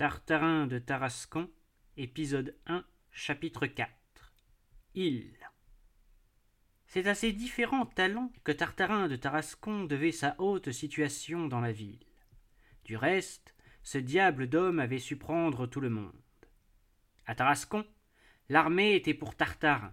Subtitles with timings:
[0.00, 1.50] Tartarin de Tarascon,
[1.98, 3.92] épisode 1, chapitre 4
[4.94, 5.36] Il
[6.86, 11.72] C'est à ces différents talents que Tartarin de Tarascon devait sa haute situation dans la
[11.72, 11.98] ville.
[12.86, 16.16] Du reste, ce diable d'homme avait su prendre tout le monde.
[17.26, 17.84] À Tarascon,
[18.48, 19.92] l'armée était pour Tartarin.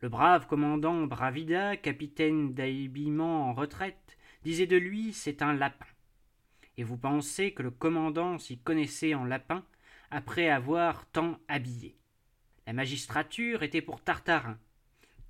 [0.00, 5.93] Le brave commandant Bravida, capitaine d'habillement en retraite, disait de lui c'est un lapin
[6.76, 9.64] et vous pensez que le commandant s'y connaissait en lapin
[10.10, 11.96] après avoir tant habillé.
[12.66, 14.58] La magistrature était pour Tartarin.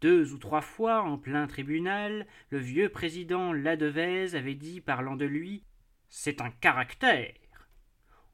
[0.01, 5.25] Deux ou trois fois, en plein tribunal, le vieux président Ladevèze avait dit, parlant de
[5.25, 5.65] lui,
[6.09, 7.35] C'est un caractère.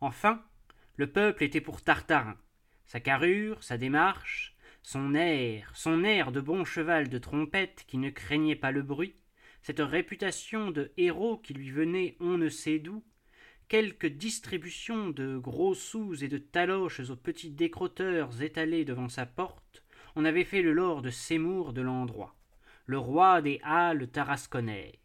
[0.00, 0.42] Enfin,
[0.96, 2.36] le peuple était pour Tartarin.
[2.84, 8.10] Sa carrure, sa démarche, son air, son air de bon cheval de trompette qui ne
[8.10, 9.14] craignait pas le bruit,
[9.62, 13.04] cette réputation de héros qui lui venait on ne sait d'où,
[13.70, 19.84] quelques distributions de gros sous et de taloches aux petits décrotteurs étalés devant sa porte,
[20.16, 22.34] on avait fait le lord de Seymour de l'endroit,
[22.86, 24.96] le roi des halles tarasconnaises.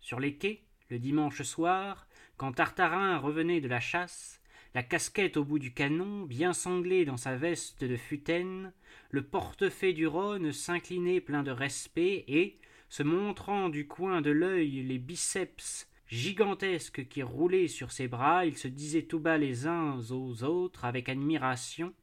[0.00, 4.40] Sur les quais, le dimanche soir, quand Tartarin revenait de la chasse,
[4.74, 8.72] la casquette au bout du canon, bien sanglé dans sa veste de futaine,
[9.10, 12.56] le portefaix du Rhône s'inclinait plein de respect et,
[12.88, 18.56] se montrant du coin de l'œil les biceps gigantesques qui roulaient sur ses bras, ils
[18.58, 21.94] se disaient tout bas les uns aux autres avec admiration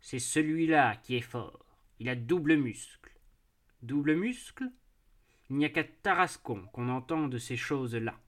[0.00, 1.64] C'est celui-là qui est fort.
[1.98, 3.10] Il a double muscle.
[3.82, 4.70] Double muscle?
[5.48, 8.20] Il n'y a qu'à Tarascon qu'on entend de ces choses-là.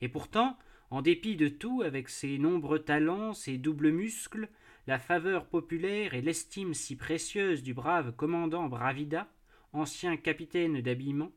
[0.00, 0.58] Et pourtant,
[0.90, 4.48] en dépit de tout, avec ses nombreux talents, ses doubles muscles,
[4.86, 9.28] la faveur populaire et l'estime si précieuse du brave commandant Bravida,
[9.72, 11.32] ancien capitaine d'habillement,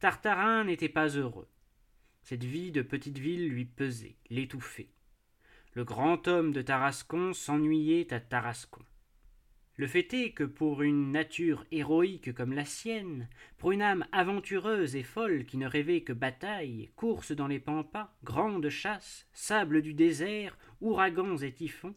[0.00, 1.48] Tartarin n'était pas heureux.
[2.28, 4.88] Cette vie de petite ville lui pesait, l'étouffait.
[5.74, 8.82] Le grand homme de Tarascon s'ennuyait à Tarascon.
[9.76, 13.28] Le fait est que pour une nature héroïque comme la sienne,
[13.58, 18.12] pour une âme aventureuse et folle qui ne rêvait que bataille, course dans les pampas,
[18.24, 21.94] grande chasse, sable du désert, ouragans et typhons,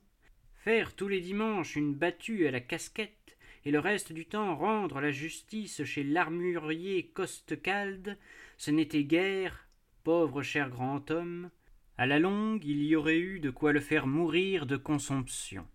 [0.54, 5.02] faire tous les dimanches une battue à la casquette, et le reste du temps rendre
[5.02, 8.16] la justice chez l'armurier Costecalde,
[8.58, 9.66] ce n'était guère,
[10.04, 11.50] pauvre cher grand homme,
[11.98, 15.68] à la longue il y aurait eu de quoi le faire mourir de consomption.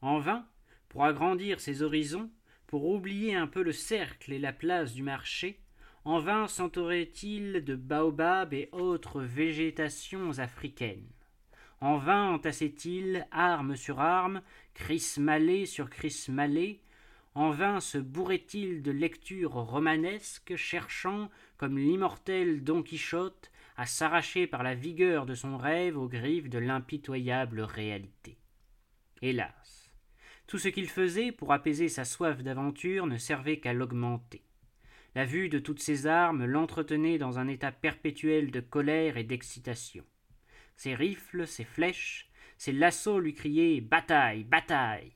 [0.00, 0.46] En vain,
[0.88, 2.30] pour agrandir ses horizons,
[2.66, 5.60] pour oublier un peu le cercle et la place du marché,
[6.04, 11.08] en vain s'entourait-il de baobabs et autres végétations africaines.
[11.80, 14.42] En vain entassait-il, arme sur arme,
[14.74, 16.80] crismalé sur crismalé,
[17.34, 24.62] en vain se bourrait-il de lectures romanesques, cherchant, comme l'immortel Don Quichotte, à s'arracher par
[24.62, 28.38] la vigueur de son rêve aux griffes de l'impitoyable réalité.
[29.20, 29.90] Hélas,
[30.46, 34.42] tout ce qu'il faisait pour apaiser sa soif d'aventure ne servait qu'à l'augmenter.
[35.16, 40.04] La vue de toutes ces armes l'entretenait dans un état perpétuel de colère et d'excitation.
[40.76, 42.28] Ses rifles, ses flèches,
[42.58, 45.12] ses lassos lui criaient Bataille, bataille.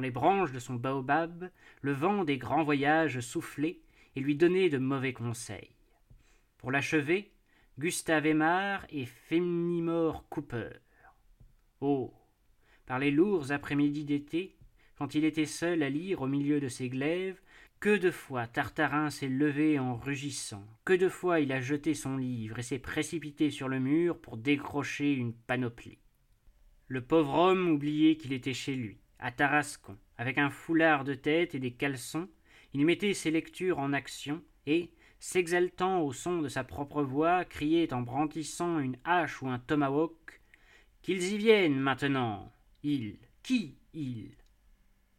[0.00, 1.50] Les branches de son baobab,
[1.80, 3.80] le vent des grands voyages soufflait
[4.16, 5.70] et lui donnait de mauvais conseils.
[6.58, 7.30] Pour l'achever,
[7.78, 10.70] Gustave Aimard et Féminimore Cooper.
[11.80, 12.12] Oh
[12.86, 14.56] Par les lourds après-midi d'été,
[14.96, 17.40] quand il était seul à lire au milieu de ses glaives,
[17.80, 22.16] que de fois Tartarin s'est levé en rugissant, que de fois il a jeté son
[22.16, 25.98] livre et s'est précipité sur le mur pour décrocher une panoplie.
[26.88, 31.54] Le pauvre homme oubliait qu'il était chez lui, à Tarascon, avec un foulard de tête
[31.54, 32.28] et des caleçons,
[32.74, 37.92] il mettait ses lectures en action et, s'exaltant au son de sa propre voix, criait
[37.92, 40.40] en brandissant une hache ou un tomahawk
[41.02, 42.52] Qu'ils y viennent maintenant
[42.82, 44.30] Il Qui il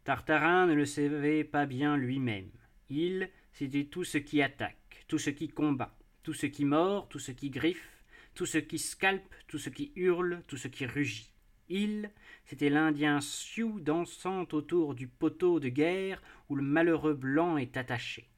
[0.04, 2.50] Tartarin ne le savait pas bien lui-même.
[2.88, 7.18] Il, c'était tout ce qui attaque, tout ce qui combat, tout ce qui mord, tout
[7.18, 11.29] ce qui griffe, tout ce qui scalpe, tout ce qui hurle, tout ce qui rugit.
[11.70, 12.10] Il,
[12.44, 18.28] c'était l'Indien Sioux dansant autour du poteau de guerre où le malheureux blanc est attaché.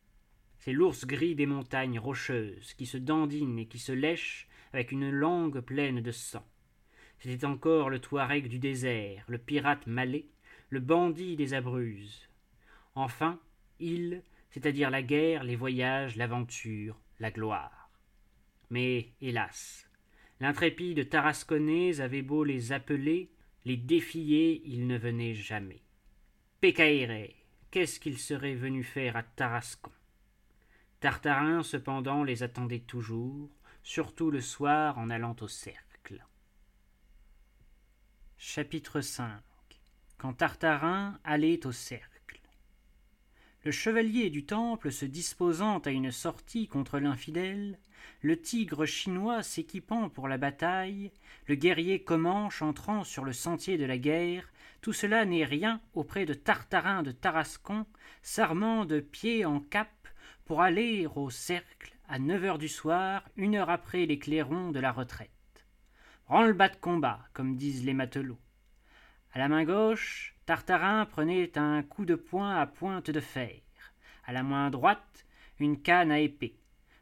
[0.58, 5.10] C'est l'ours gris des montagnes rocheuses qui se dandine et qui se lèche avec une
[5.10, 6.46] langue pleine de sang.
[7.18, 10.26] C'était encore le Touareg du désert, le pirate malais,
[10.68, 12.28] le bandit des Abruzes.
[12.94, 13.40] Enfin,
[13.80, 17.90] il, c'est-à-dire la guerre, les voyages, l'aventure, la gloire.
[18.68, 19.88] Mais, hélas,
[20.42, 23.30] l'intrépide Tarasconnaise avait beau les appeler,
[23.64, 25.84] les défier, ils ne venaient jamais.
[26.60, 27.36] Pécaïré,
[27.70, 29.92] qu'est-ce qu'il serait venu faire à Tarascon?
[30.98, 33.50] Tartarin, cependant, les attendait toujours,
[33.84, 36.26] surtout le soir en allant au cercle.
[38.36, 39.22] Chapitre V
[40.18, 42.11] Quand Tartarin allait au cercle.
[43.64, 47.78] Le chevalier du temple se disposant à une sortie contre l'infidèle,
[48.20, 51.12] le tigre chinois s'équipant pour la bataille,
[51.46, 56.26] le guerrier Comanche entrant sur le sentier de la guerre, tout cela n'est rien auprès
[56.26, 57.86] de Tartarin de Tarascon,
[58.20, 60.08] s'armant de pied en cap
[60.44, 64.80] pour aller au cercle à neuf heures du soir, une heure après les clairons de
[64.80, 65.30] la retraite.
[66.26, 68.40] Branle-bas de combat, comme disent les matelots.
[69.32, 73.60] À la main gauche, Tartarin prenait un coup de poing à pointe de fer.
[74.24, 75.24] À la main droite,
[75.60, 76.56] une canne à épée.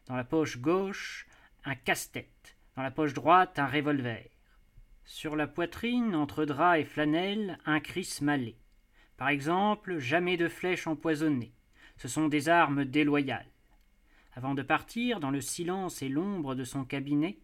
[0.06, 1.26] Dans la poche gauche,
[1.64, 2.56] un casse-tête.
[2.76, 4.28] Dans la poche droite, un revolver.
[5.04, 8.56] Sur la poitrine, entre drap et flanelle, un cris malais.
[9.16, 11.52] Par exemple, jamais de flèches empoisonnées.
[11.96, 13.50] Ce sont des armes déloyales.
[14.34, 17.38] Avant de partir, dans le silence et l'ombre de son cabinet,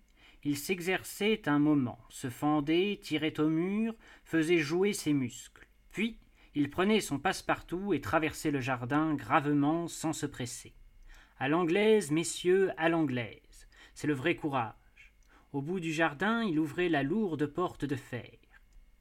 [0.44, 3.94] il s'exerçait un moment, se fendait, tirait au mur,
[4.24, 5.65] faisait jouer ses muscles.
[5.96, 6.18] Puis,
[6.54, 10.74] il prenait son passe-partout et traversait le jardin gravement, sans se presser.
[11.38, 13.66] À l'anglaise, messieurs, à l'anglaise.
[13.94, 15.14] C'est le vrai courage.
[15.54, 18.36] Au bout du jardin, il ouvrait la lourde porte de fer.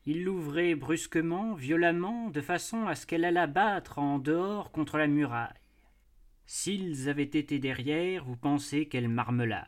[0.05, 5.07] Il l'ouvrait brusquement, violemment, de façon à ce qu'elle allât battre en dehors contre la
[5.07, 5.51] muraille.
[6.45, 9.67] S'ils avaient été derrière, vous pensez quelle marmelade.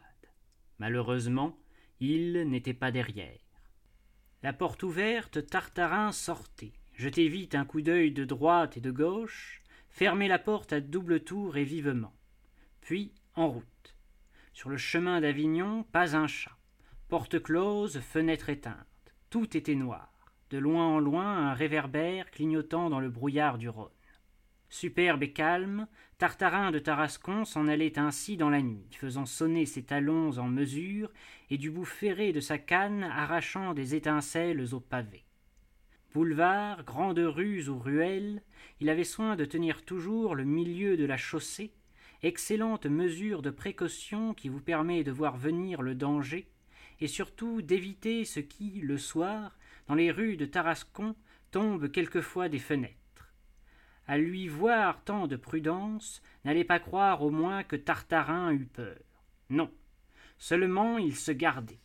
[0.79, 1.59] Malheureusement,
[1.99, 3.41] il n'était pas derrière.
[4.43, 9.61] La porte ouverte, Tartarin sortait, jetait vite un coup d'œil de droite et de gauche,
[9.89, 12.13] fermait la porte à double tour et vivement.
[12.81, 13.95] Puis en route.
[14.51, 16.57] Sur le chemin d'Avignon, pas un chat.
[17.07, 18.75] Porte close, fenêtre éteinte.
[19.29, 20.11] Tout était noir.
[20.49, 23.91] De loin en loin, un réverbère clignotant dans le brouillard du Rhône.
[24.69, 29.83] Superbe et calme, Tartarin de Tarascon s'en allait ainsi dans la nuit, faisant sonner ses
[29.83, 31.11] talons en mesure
[31.49, 35.26] et du bout ferré de sa canne arrachant des étincelles aux pavés.
[36.13, 38.41] Boulevard, grande rues ou ruelles,
[38.79, 41.71] il avait soin de tenir toujours le milieu de la chaussée,
[42.23, 46.47] excellente mesure de précaution qui vous permet de voir venir le danger,
[46.99, 49.57] et surtout d'éviter ce qui, le soir,
[49.87, 51.15] dans les rues de Tarascon,
[51.51, 52.97] tombe quelquefois des fenêtres
[54.07, 58.97] à lui voir tant de prudence, n'allez pas croire au moins que Tartarin eût peur.
[59.49, 59.69] Non,
[60.37, 61.79] seulement il se gardait.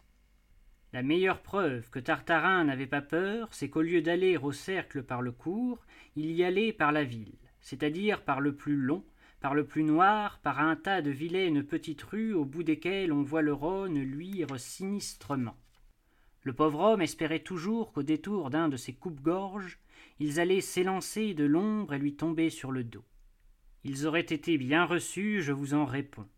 [0.92, 5.22] La meilleure preuve que Tartarin n'avait pas peur, c'est qu'au lieu d'aller au cercle par
[5.22, 5.86] le cours,
[6.16, 9.02] il y allait par la ville, c'est-à-dire par le plus long,
[9.40, 13.22] par le plus noir, par un tas de vilaines petites rues au bout desquelles on
[13.22, 15.56] voit le Rhône luire sinistrement.
[16.42, 19.78] Le pauvre homme espérait toujours qu'au détour d'un de ces coupe-gorges,
[20.18, 23.04] ils allaient s'élancer de l'ombre et lui tomber sur le dos.
[23.84, 26.28] Ils auraient été bien reçus, je vous en réponds.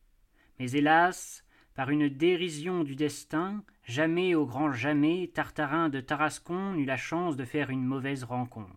[0.60, 1.44] Mais hélas,
[1.75, 7.37] par une dérision du destin, jamais au grand jamais Tartarin de Tarascon n'eut la chance
[7.37, 8.71] de faire une mauvaise rencontre.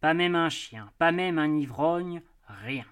[0.00, 2.86] Pas même un chien, pas même un ivrogne, rien.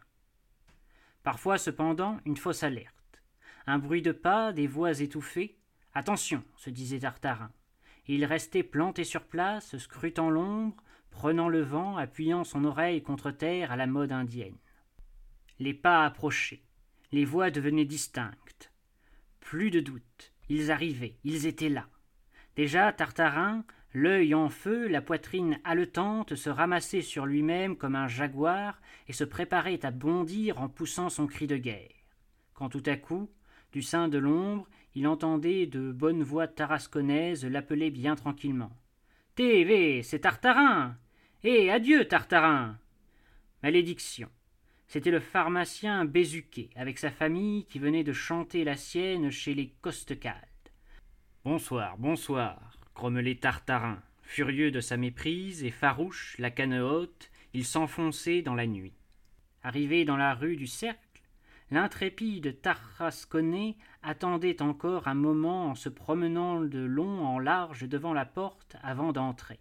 [1.25, 2.95] Parfois cependant une fausse alerte.
[3.67, 5.59] Un bruit de pas, des voix étouffées.
[5.93, 7.51] Attention, se disait Tartarin.
[8.07, 13.73] Il restait planté sur place, scrutant l'ombre, prenant le vent, appuyant son oreille contre terre
[13.73, 14.57] à la mode indienne.
[15.59, 16.63] Les pas approchaient,
[17.13, 18.50] les voix devenaient distinctes.
[19.41, 21.89] Plus de doute, ils arrivaient, ils étaient là.
[22.57, 23.65] Déjà Tartarin,
[23.95, 29.25] l'œil en feu, la poitrine haletante, se ramassait sur lui-même comme un jaguar et se
[29.25, 31.91] préparait à bondir en poussant son cri de guerre.
[32.55, 33.31] Quand tout à coup,
[33.73, 38.73] du sein de l'ombre, il entendait de bonnes voix tarasconnaises l'appeler bien tranquillement.
[39.35, 40.97] TV, c'est Tartarin
[41.45, 42.79] Eh, adieu, Tartarin
[43.63, 44.29] Malédiction
[44.91, 49.69] C'était le pharmacien Bézuquet, avec sa famille, qui venait de chanter la sienne chez les
[49.83, 50.35] Costecalde.
[51.45, 54.03] Bonsoir, bonsoir, grommelait Tartarin.
[54.25, 58.93] Furieux de sa méprise et farouche, la canne haute, il s'enfonçait dans la nuit.
[59.63, 61.23] Arrivé dans la rue du Cercle,
[61.71, 68.27] L'intrépide Tarasconnais attendait encore un moment en se promenant de long en large devant la
[68.27, 69.61] porte avant d'entrer.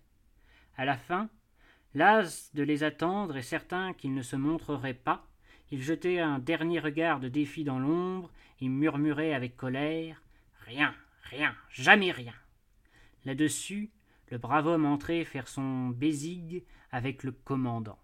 [0.76, 1.30] À la fin,
[1.94, 5.28] las de les attendre et certain qu'ils ne se montreraient pas,
[5.72, 8.32] il jetait un dernier regard de défi dans l'ombre
[8.62, 10.22] et murmurait avec colère
[10.66, 10.94] Rien,
[11.24, 12.34] rien, jamais rien.
[13.26, 13.92] Là-dessus,
[14.30, 18.00] le brave homme entrait faire son bésigue avec le commandant.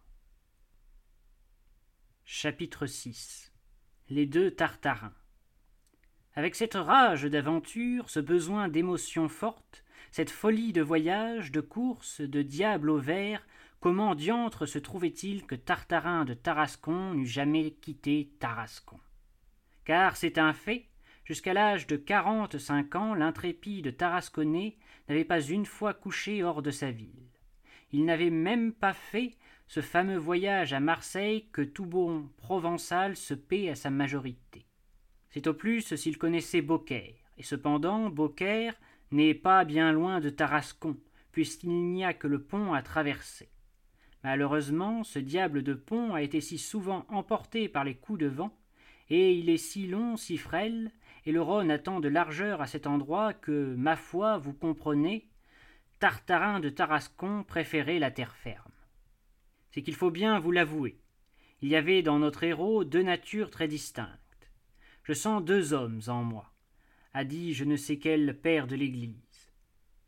[2.24, 3.52] Chapitre 6
[4.10, 5.14] les deux Tartarins.
[6.36, 12.42] Avec cette rage d'aventure, ce besoin d'émotions fortes, cette folie de voyage, de course, de
[12.42, 13.46] diable au vert,
[13.86, 19.00] comment diantre se trouvait-il que Tartarin de Tarascon n'eût jamais quitté Tarascon?
[19.84, 20.88] Car c'est un fait,
[21.24, 24.78] Jusqu'à l'âge de quarante-cinq ans, l'intrépide Tarasconnais
[25.08, 27.30] n'avait pas une fois couché hors de sa ville.
[27.92, 29.38] Il n'avait même pas fait
[29.68, 34.66] ce fameux voyage à Marseille que tout bon provençal se paie à sa majorité.
[35.30, 38.74] C'est au plus s'il connaissait Beaucaire, et cependant Beaucaire
[39.12, 40.98] n'est pas bien loin de Tarascon,
[41.32, 43.50] puisqu'il n'y a que le pont à traverser.
[44.26, 48.58] Malheureusement, ce diable de pont a été si souvent emporté par les coups de vent,
[49.12, 50.92] et il est si long, si frêle,
[51.28, 55.30] et le Rhône a tant de largeur à cet endroit que, ma foi, vous comprenez,
[56.00, 58.72] Tartarin de Tarascon préférait la terre ferme.
[59.70, 60.98] C'est qu'il faut bien vous l'avouer.
[61.62, 64.50] Il y avait dans notre héros deux natures très distinctes.
[65.04, 66.52] Je sens deux hommes en moi,
[67.14, 69.52] a dit je ne sais quel père de l'Église.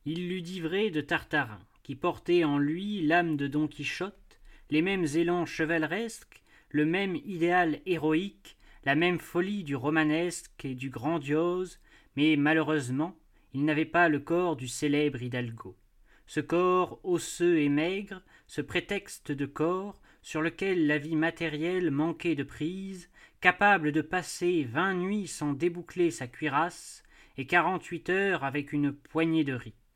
[0.05, 4.81] Il l'eût dit vrai de Tartarin, qui portait en lui l'âme de Don Quichotte, les
[4.81, 11.79] mêmes élans chevaleresques, le même idéal héroïque, la même folie du romanesque et du grandiose,
[12.17, 13.15] mais malheureusement,
[13.53, 15.77] il n'avait pas le corps du célèbre Hidalgo.
[16.25, 22.35] Ce corps osseux et maigre, ce prétexte de corps, sur lequel la vie matérielle manquait
[22.35, 27.01] de prise, capable de passer vingt nuits sans déboucler sa cuirasse,
[27.37, 29.86] et quarante-huit heures avec une poignée de riz.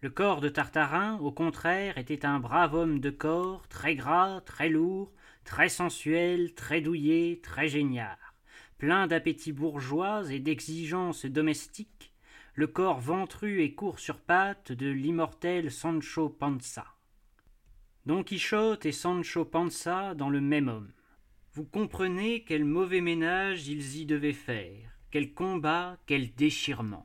[0.00, 4.68] Le corps de Tartarin, au contraire, était un brave homme de corps, très gras, très
[4.68, 5.12] lourd,
[5.42, 8.16] très sensuel, très douillet, très génial,
[8.78, 12.12] plein d'appétit bourgeois et d'exigences domestiques,
[12.54, 16.86] le corps ventru et court sur pattes de l'immortel Sancho Panza.
[18.06, 20.92] Don Quichotte et Sancho Panza dans le même homme.
[21.54, 27.04] Vous comprenez quel mauvais ménage ils y devaient faire, quel combat, quel déchirement.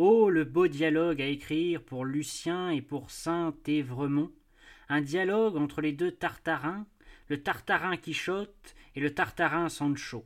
[0.00, 4.30] Oh, le beau dialogue à écrire pour Lucien et pour saint Évremont,
[4.88, 6.86] un dialogue entre les deux Tartarins,
[7.26, 10.24] le Tartarin Quichotte et le Tartarin Sancho.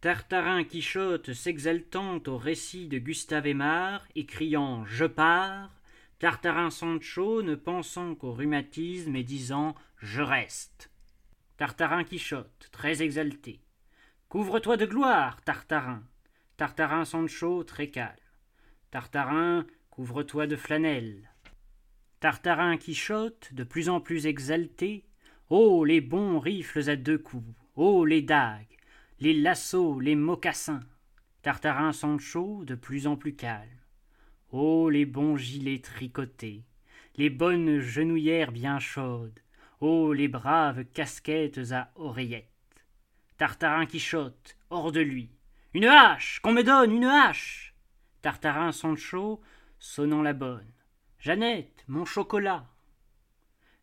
[0.00, 5.74] Tartarin Quichotte s'exaltant au récit de Gustave Aimard et criant Je pars,
[6.20, 10.92] Tartarin Sancho ne pensant qu'au rhumatisme et disant Je reste.
[11.56, 13.60] Tartarin Quichotte, très exalté.
[14.28, 16.04] Couvre-toi de gloire, Tartarin.
[16.56, 18.23] Tartarin Sancho, très calme.
[18.94, 21.28] Tartarin, couvre-toi de flanelle.
[22.20, 25.04] Tartarin Quichotte, de plus en plus exalté.
[25.50, 27.56] Oh, les bons rifles à deux coups.
[27.74, 28.78] Oh, les dagues
[29.18, 30.84] les lassos, les mocassins.
[31.42, 33.80] Tartarin Sancho, de plus en plus calme.
[34.52, 36.62] Oh, les bons gilets tricotés,
[37.16, 39.40] les bonnes genouillères bien chaudes,
[39.80, 42.46] oh, les braves casquettes à oreillettes.
[43.38, 45.30] Tartarin Quichotte, hors de lui.
[45.72, 47.73] Une hache Qu'on me donne une hache
[48.24, 49.42] Tartarin Sancho,
[49.78, 50.72] sonnant la bonne.
[51.18, 52.66] Jeannette, mon chocolat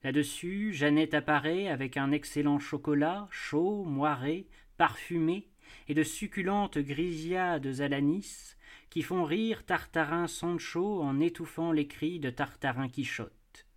[0.04, 5.48] Là-dessus, Jeannette apparaît avec un excellent chocolat, chaud, moiré, parfumées
[5.88, 8.58] et de succulentes grisiades à l'anis
[8.90, 13.68] qui font rire Tartarin Sancho en étouffant les cris de Tartarin Quichotte.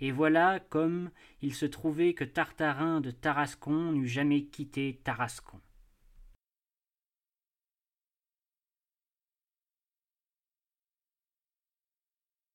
[0.00, 1.10] Et voilà comme
[1.42, 5.60] il se trouvait que Tartarin de Tarascon n'eût jamais quitté Tarascon.